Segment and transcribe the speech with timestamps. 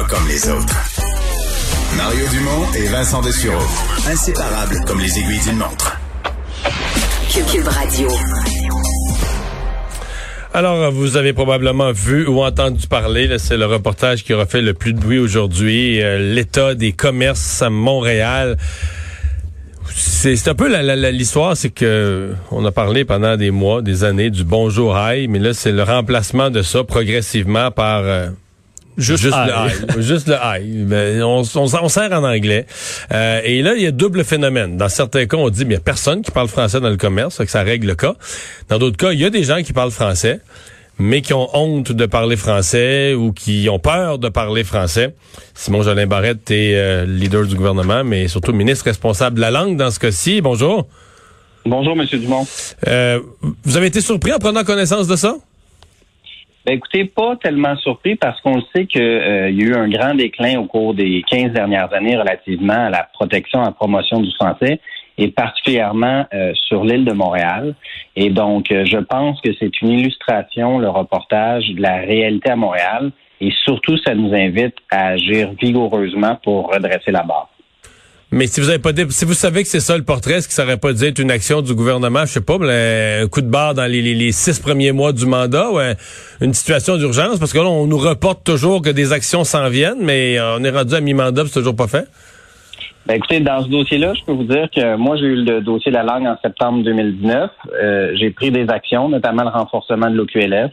[0.00, 0.76] Pas comme les autres.
[1.94, 3.66] Mario Dumont et Vincent Dessureau.
[4.08, 6.00] Inséparables comme les aiguilles d'une montre.
[7.30, 8.08] Cube Radio.
[10.54, 14.72] Alors, vous avez probablement vu ou entendu parler, c'est le reportage qui aura fait le
[14.72, 18.56] plus de bruit aujourd'hui, euh, l'état des commerces à Montréal.
[19.94, 20.74] C'est un peu
[21.10, 25.40] l'histoire, c'est que on a parlé pendant des mois, des années du bonjour aïe, mais
[25.40, 28.30] là c'est le remplacement de ça progressivement par euh,
[29.00, 30.00] Juste, le high.
[30.00, 30.86] Juste le high.
[30.86, 32.66] Ben, on, on, sert en anglais.
[33.12, 34.76] Euh, et là, il y a double phénomène.
[34.76, 36.96] Dans certains cas, on dit, mais il n'y a personne qui parle français dans le
[36.96, 38.14] commerce, que ça règle le cas.
[38.68, 40.40] Dans d'autres cas, il y a des gens qui parlent français,
[40.98, 45.14] mais qui ont honte de parler français ou qui ont peur de parler français.
[45.54, 49.76] Simon Jolin Barrette est euh, leader du gouvernement, mais surtout ministre responsable de la langue
[49.76, 50.42] dans ce cas-ci.
[50.42, 50.86] Bonjour.
[51.64, 52.46] Bonjour, Monsieur Dumont.
[52.86, 53.20] Euh,
[53.64, 55.36] vous avez été surpris en prenant connaissance de ça?
[56.70, 60.14] Ben écoutez, pas tellement surpris parce qu'on sait qu'il euh, y a eu un grand
[60.14, 64.20] déclin au cours des 15 dernières années relativement à la protection et à la promotion
[64.20, 64.78] du français
[65.18, 67.74] et particulièrement euh, sur l'île de Montréal.
[68.14, 72.56] Et donc, euh, je pense que c'est une illustration, le reportage, de la réalité à
[72.56, 73.10] Montréal.
[73.40, 77.49] Et surtout, ça nous invite à agir vigoureusement pour redresser la barre.
[78.32, 80.54] Mais si vous avez pas si vous savez que c'est ça le portrait, est-ce que
[80.54, 83.50] ça aurait pas dû être une action du gouvernement, je sais pas, un coup de
[83.50, 85.80] barre dans les, six premiers mois du mandat, ou
[86.40, 90.00] une situation d'urgence, parce que là, on nous reporte toujours que des actions s'en viennent,
[90.00, 92.06] mais on est rendu à mi-mandat, c'est toujours pas fait.
[93.06, 95.90] Ben écoutez, dans ce dossier-là, je peux vous dire que moi, j'ai eu le dossier
[95.90, 97.50] de la langue en septembre 2019.
[97.82, 100.70] Euh, j'ai pris des actions, notamment le renforcement de l'OQLF,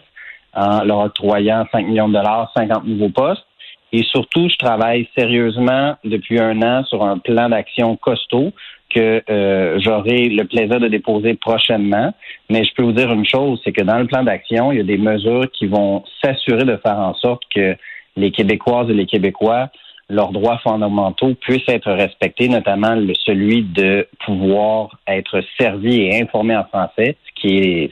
[0.54, 3.47] en leur octroyant 5 millions de dollars, 50 nouveaux postes.
[3.94, 8.52] Et surtout, je travaille sérieusement depuis un an sur un plan d'action costaud
[8.94, 12.14] que euh, j'aurai le plaisir de déposer prochainement.
[12.50, 14.82] Mais je peux vous dire une chose, c'est que dans le plan d'action, il y
[14.82, 17.76] a des mesures qui vont s'assurer de faire en sorte que
[18.16, 19.70] les Québécoises et les Québécois,
[20.10, 26.56] leurs droits fondamentaux puissent être respectés, notamment le, celui de pouvoir être servi et informé
[26.56, 27.92] en français, ce qui est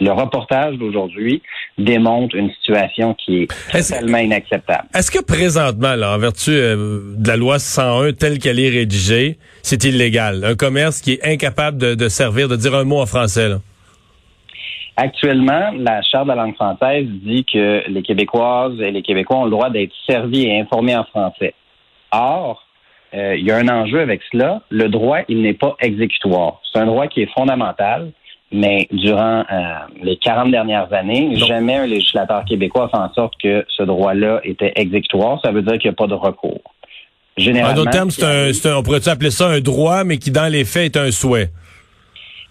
[0.00, 1.42] le reportage d'aujourd'hui
[1.78, 4.88] démontre une situation qui est, totalement inacceptable.
[4.94, 9.38] Est-ce que présentement, là, en vertu euh, de la loi 101 telle qu'elle est rédigée,
[9.62, 10.44] c'est illégal?
[10.44, 13.58] Un commerce qui est incapable de, servir, de dire un mot en français, là?
[14.94, 19.44] Actuellement, la Charte de la langue française dit que les Québécoises et les Québécois ont
[19.44, 21.54] le droit d'être servis et informés en français.
[22.12, 22.62] Or,
[23.14, 24.60] euh, il y a un enjeu avec cela.
[24.68, 26.60] Le droit, il n'est pas exécutoire.
[26.70, 28.12] C'est un droit qui est fondamental
[28.52, 33.34] mais durant euh, les 40 dernières années, jamais un législateur québécois a fait en sorte
[33.42, 35.40] que ce droit-là était exécutoire.
[35.42, 36.60] Ça veut dire qu'il n'y a pas de recours.
[37.36, 40.52] Généralement, en d'autres termes, c'est un, on pourrait appeler ça un droit, mais qui dans
[40.52, 41.48] les faits est un souhait?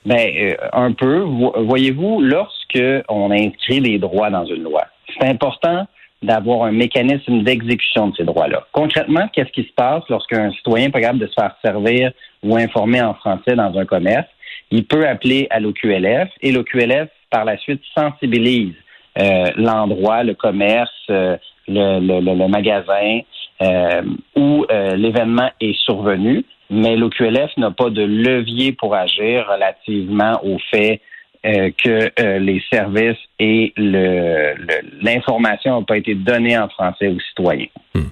[0.05, 1.19] Ben, euh, un peu.
[1.19, 4.81] Voyez-vous, lorsque on inscrit des droits dans une loi,
[5.19, 5.85] c'est important
[6.23, 8.65] d'avoir un mécanisme d'exécution de ces droits-là.
[8.71, 12.11] Concrètement, qu'est-ce qui se passe lorsqu'un citoyen est capable de se faire servir
[12.43, 14.27] ou informer en français dans un commerce?
[14.71, 18.73] Il peut appeler à l'OQLF et l'OQLF, par la suite, sensibilise
[19.19, 21.37] euh, l'endroit, le commerce, euh,
[21.67, 23.19] le, magasin
[23.61, 24.01] euh,
[24.35, 31.01] où l'événement est survenu, mais l'OQLF n'a pas de levier pour agir relativement au fait
[31.43, 37.67] que les services et l'information n'ont pas été donnée en français aux citoyens.
[37.95, 38.03] Hmm.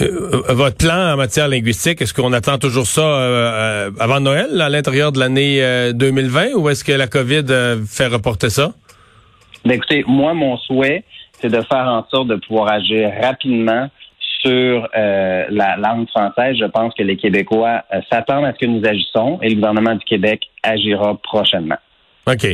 [0.00, 4.60] Euh, votre plan en matière linguistique, est-ce qu'on attend toujours ça euh, euh, avant Noël,
[4.60, 5.60] à l'intérieur de l'année
[5.92, 7.44] 2020, ou est-ce que la COVID
[7.88, 8.72] fait reporter ça?
[9.64, 11.04] Ben, écoutez, moi, mon souhait,
[11.40, 13.88] c'est de faire en sorte de pouvoir agir rapidement
[14.42, 16.56] sur la langue française.
[16.58, 20.04] Je pense que les Québécois s'attendent à ce que nous agissons et le gouvernement du
[20.04, 21.78] Québec agira prochainement.
[22.26, 22.46] OK.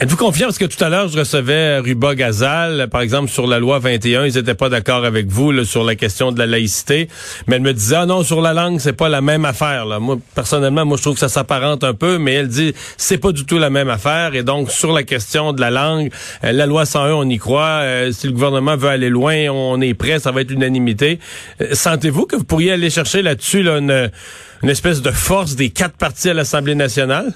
[0.00, 0.46] Êtes-vous confiant?
[0.46, 4.26] Parce que tout à l'heure, je recevais Ruba Gazal, par exemple, sur la loi 21.
[4.26, 7.08] Ils n'étaient pas d'accord avec vous sur la question de la laïcité.
[7.46, 9.86] Mais elle me disait, ah non, sur la langue, c'est pas la même affaire.
[10.00, 13.32] Moi, personnellement, moi, je trouve que ça s'apparente un peu, mais elle dit, c'est pas
[13.32, 14.34] du tout la même affaire.
[14.34, 16.10] Et donc, sur la question de la langue,
[16.44, 17.80] euh, la loi 101, on y croit.
[17.82, 21.18] Euh, si le gouvernement veut aller loin, on est prêt, ça va être l'unanimité.
[21.60, 24.10] Euh, sentez-vous que vous pourriez aller chercher là-dessus une,
[24.62, 27.32] une espèce de force des quatre partis à l'Assemblée nationale?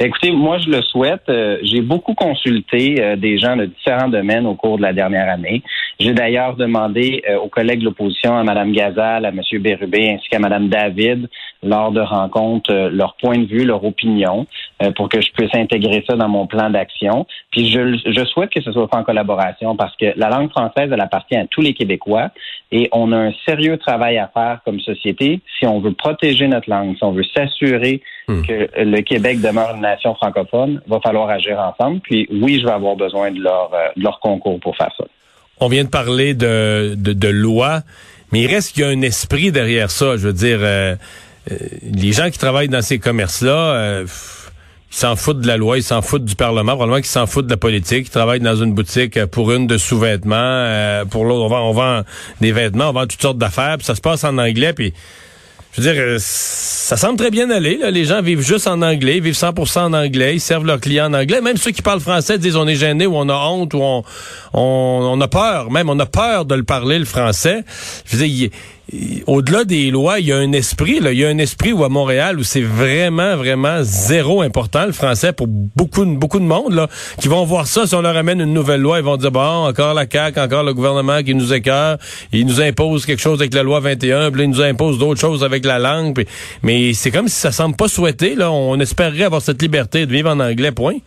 [0.00, 1.22] Écoutez, moi, je le souhaite.
[1.28, 5.28] Euh, j'ai beaucoup consulté euh, des gens de différents domaines au cours de la dernière
[5.28, 5.62] année.
[6.00, 9.40] J'ai d'ailleurs demandé euh, aux collègues de l'opposition, à Mme Gazal, à M.
[9.60, 11.28] Bérubé, ainsi qu'à Mme David,
[11.62, 14.46] lors de rencontres, leur point de vue, leur opinion,
[14.96, 17.26] pour que je puisse intégrer ça dans mon plan d'action.
[17.52, 20.90] Puis je, je souhaite que ce soit fait en collaboration parce que la langue française,
[20.92, 22.30] elle appartient à tous les Québécois
[22.70, 26.68] et on a un sérieux travail à faire comme société si on veut protéger notre
[26.68, 28.42] langue, si on veut s'assurer hmm.
[28.42, 32.00] que le Québec demeure une nation francophone, va falloir agir ensemble.
[32.00, 35.04] Puis oui, je vais avoir besoin de leur, de leur concours pour faire ça.
[35.60, 37.80] on vient de parler de, de, loi,
[38.32, 40.16] mais il reste qu'il y a un esprit derrière ça.
[40.16, 40.96] Je veux dire, euh,
[41.50, 44.06] euh, les gens qui travaillent dans ces commerces-là, euh,
[44.90, 47.46] ils s'en foutent de la loi, ils s'en foutent du Parlement, probablement qu'ils s'en foutent
[47.46, 48.06] de la politique.
[48.06, 52.02] Ils travaillent dans une boutique pour une de sous-vêtements, pour l'autre, on vend, on vend
[52.40, 54.94] des vêtements, on vend toutes sortes d'affaires, puis ça se passe en anglais, puis
[55.76, 57.76] je veux dire, euh, ça semble très bien aller.
[57.76, 57.90] Là.
[57.90, 61.14] Les gens vivent juste en anglais, vivent 100% en anglais, ils servent leurs clients en
[61.14, 61.40] anglais.
[61.40, 64.04] Même ceux qui parlent français disent on est gêné ou on a honte ou on,
[64.52, 65.72] on, a peur.
[65.72, 67.64] Même on a peur de le parler le français.
[68.06, 68.50] Je veux dire,
[69.26, 71.84] au-delà des lois, il y a un esprit, là, il y a un esprit où
[71.84, 76.74] à Montréal où c'est vraiment, vraiment zéro important le français pour beaucoup, beaucoup de monde
[76.74, 76.88] là,
[77.18, 77.86] qui vont voir ça.
[77.86, 80.64] Si on leur amène une nouvelle loi, ils vont dire bon, encore la CAQ, encore
[80.64, 81.96] le gouvernement qui nous écœure,
[82.32, 85.42] il nous impose quelque chose avec la loi 21, puis il nous impose d'autres choses
[85.42, 86.24] avec la langue.
[86.62, 88.34] mais c'est comme si ça semble pas souhaité.
[88.34, 90.72] Là, on espérerait avoir cette liberté de vivre en anglais.
[90.72, 90.98] Point.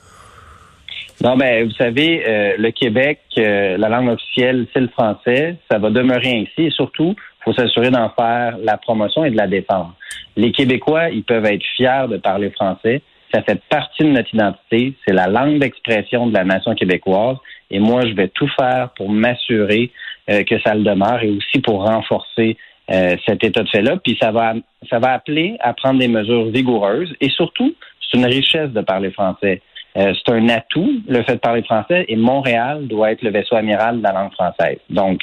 [1.23, 5.55] Non, mais vous savez, euh, le Québec, euh, la langue officielle, c'est le français.
[5.69, 6.67] Ça va demeurer ainsi.
[6.67, 7.15] Et surtout,
[7.47, 9.95] faut s'assurer d'en faire la promotion et de la défendre.
[10.35, 13.01] Les Québécois, ils peuvent être fiers de parler français.
[13.33, 14.93] Ça fait partie de notre identité.
[15.05, 17.37] C'est la langue d'expression de la nation québécoise.
[17.71, 19.91] Et moi, je vais tout faire pour m'assurer
[20.29, 22.57] euh, que ça le demeure et aussi pour renforcer
[22.91, 23.97] euh, cet état de fait-là.
[24.03, 24.53] Puis ça va,
[24.89, 27.13] ça va appeler à prendre des mesures vigoureuses.
[27.21, 29.61] Et surtout, c'est une richesse de parler français.
[29.97, 33.55] Euh, c'est un atout, le fait de parler français, et Montréal doit être le vaisseau
[33.55, 34.77] amiral de la langue française.
[34.89, 35.21] Donc,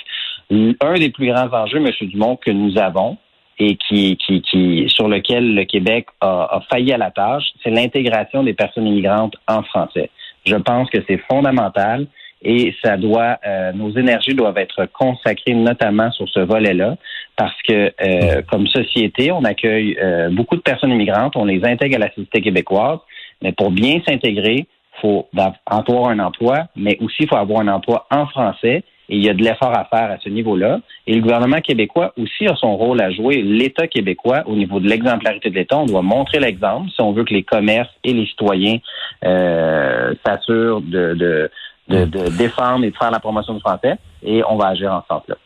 [0.81, 1.91] un des plus grands enjeux, M.
[2.09, 3.19] Dumont, que nous avons
[3.59, 8.43] et qui, qui, qui sur lequel le Québec a, failli à la tâche, c'est l'intégration
[8.43, 10.11] des personnes immigrantes en français.
[10.45, 12.07] Je pense que c'est fondamental
[12.43, 16.97] et ça doit, euh, nos énergies doivent être consacrées notamment sur ce volet-là,
[17.37, 21.97] parce que euh, comme société, on accueille euh, beaucoup de personnes immigrantes, on les intègre
[21.97, 22.99] à la société québécoise,
[23.41, 24.67] mais pour bien s'intégrer,
[25.01, 25.29] faut
[25.67, 29.29] avoir un emploi, mais aussi il faut avoir un emploi en français et il y
[29.29, 30.81] a de l'effort à faire à ce niveau-là.
[31.07, 33.43] Et le gouvernement québécois aussi a son rôle à jouer.
[33.43, 37.25] L'État québécois, au niveau de l'exemplarité de l'État, on doit montrer l'exemple si on veut
[37.25, 38.79] que les commerces et les citoyens
[39.25, 41.51] euh, s'assurent de, de,
[41.89, 43.97] de, de, défendre et de faire la promotion du français.
[44.23, 45.37] Et on va agir en ce sens-là.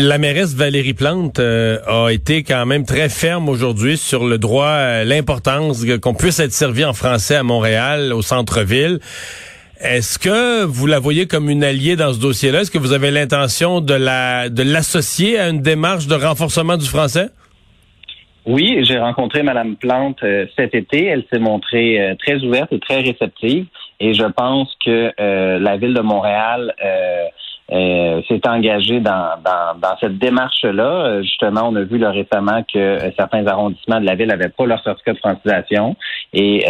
[0.00, 4.68] La mairesse Valérie Plante euh, a été quand même très ferme aujourd'hui sur le droit,
[4.68, 9.00] euh, l'importance qu'on puisse être servi en français à Montréal, au centre-ville.
[9.80, 12.62] Est-ce que vous la voyez comme une alliée dans ce dossier-là?
[12.62, 16.86] Est-ce que vous avez l'intention de la de l'associer à une démarche de renforcement du
[16.86, 17.28] français?
[18.44, 21.04] Oui, j'ai rencontré Mme Plante euh, cet été.
[21.04, 23.66] Elle s'est montrée euh, très ouverte et très réceptive.
[24.00, 26.74] Et je pense que euh, la ville de Montréal
[27.70, 31.20] s'est engagé dans, dans, cette démarche-là.
[31.20, 34.82] Justement, on a vu là, récemment que certains arrondissements de la ville n'avaient pas leur
[34.82, 35.94] certificat de francisation
[36.32, 36.64] et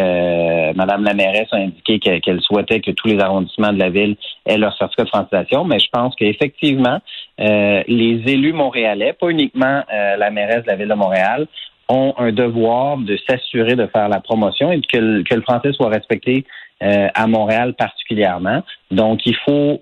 [0.80, 4.16] euh, Mme la mairesse a indiqué qu'elle souhaitait que tous les arrondissements de la ville
[4.46, 5.64] aient leur certificat de francisation.
[5.64, 6.98] Mais je pense qu'effectivement,
[7.40, 11.46] euh, les élus montréalais, pas uniquement la mairesse de la ville de Montréal,
[11.88, 15.88] ont un devoir de s'assurer de faire la promotion et que, que le français soit
[15.88, 16.44] respecté
[16.80, 18.62] à Montréal particulièrement.
[18.90, 19.80] Donc, il faut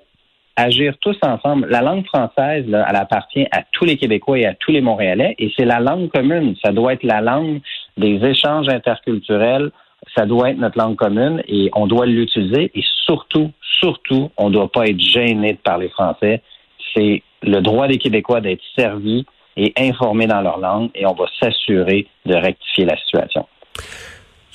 [0.57, 1.69] agir tous ensemble.
[1.71, 5.53] La langue française, elle appartient à tous les Québécois et à tous les Montréalais, et
[5.57, 6.57] c'est la langue commune.
[6.65, 7.61] Ça doit être la langue
[7.97, 9.71] des échanges interculturels.
[10.17, 12.71] Ça doit être notre langue commune et on doit l'utiliser.
[12.75, 16.43] Et surtout, surtout, on ne doit pas être gêné de parler français.
[16.95, 19.27] C'est le droit des Québécois d'être servis
[19.57, 23.47] et informés dans leur langue, et on va s'assurer de rectifier la situation.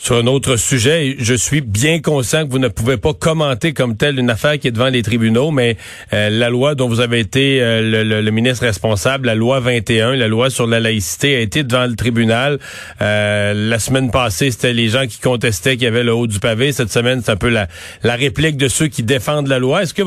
[0.04, 3.96] Sur un autre sujet, je suis bien conscient que vous ne pouvez pas commenter comme
[3.96, 5.78] tel une affaire qui est devant les tribunaux, mais
[6.12, 10.28] euh, la loi dont vous avez été euh, le, ministre responsable, la loi 21, la
[10.28, 12.58] loi sur la laïcité, a été devant le tribunal.
[13.00, 16.40] Euh, la semaine passée, c'était les gens qui contestaient qu'il y avait le haut du
[16.40, 16.72] pavé.
[16.72, 17.68] Cette semaine, c'est un peu la,
[18.02, 19.84] la réplique de ceux qui défendent la loi.
[19.84, 20.02] Est-ce que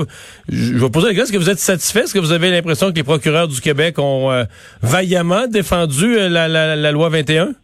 [0.48, 2.00] je vais poser la question, est-ce que vous êtes satisfait?
[2.00, 4.44] Est-ce que vous avez l'impression que les procureurs du Québec ont
[4.82, 7.54] vaillamment défendu la, la, la loi 21?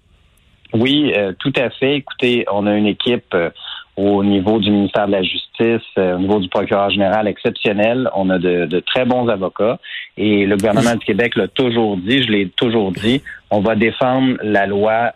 [0.72, 1.96] Oui, euh, tout à fait.
[1.96, 3.50] Écoutez, on a une équipe euh,
[3.96, 8.08] au niveau du ministère de la Justice, euh, au niveau du procureur général exceptionnel.
[8.14, 9.78] On a de, très bons avocats
[10.16, 14.36] et le gouvernement du Québec l'a toujours dit, je l'ai toujours dit, on va défendre
[14.42, 15.12] la loi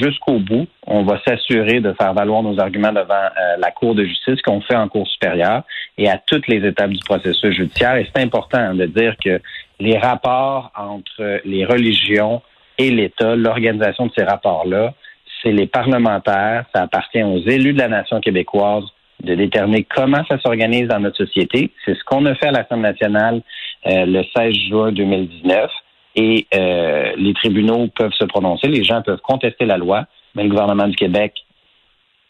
[0.00, 0.66] jusqu'au bout.
[0.86, 3.28] On va s'assurer de faire valoir nos arguments devant
[3.58, 5.62] la Cour de justice qu'on fait en Cour supérieure
[5.98, 7.96] et à toutes les étapes du processus judiciaire.
[7.96, 9.40] Et c'est important de dire que
[9.78, 12.42] les rapports entre les religions,
[12.80, 14.94] et l'État, l'organisation de ces rapports-là,
[15.42, 18.84] c'est les parlementaires, ça appartient aux élus de la nation québécoise
[19.22, 21.70] de déterminer comment ça s'organise dans notre société.
[21.84, 23.42] C'est ce qu'on a fait à l'Assemblée nationale
[23.86, 25.70] euh, le 16 juin 2019
[26.16, 30.48] et euh, les tribunaux peuvent se prononcer, les gens peuvent contester la loi, mais le
[30.48, 31.34] gouvernement du Québec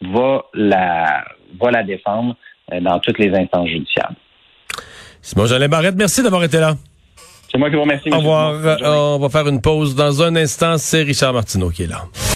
[0.00, 1.24] va la,
[1.84, 2.36] défendre
[2.72, 4.12] euh, dans toutes les instances judiciaires.
[5.20, 6.74] Simon Jolin Barrette, merci d'avoir été là.
[7.50, 8.10] C'est moi qui vous remercie.
[8.10, 8.54] Au revoir.
[8.82, 10.78] On va faire une pause dans un instant.
[10.78, 12.06] C'est Richard Martineau qui est là.